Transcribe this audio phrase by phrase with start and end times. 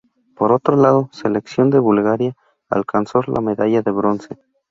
[0.35, 2.35] Por otro lado, selección de Bulgaria
[2.69, 4.35] alcanzó la medalla de bronce.